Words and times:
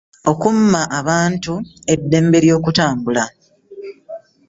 Okumma 0.31 0.81
abantu 0.99 1.53
eddembe 1.93 2.37
ly'okutambula. 2.45 3.23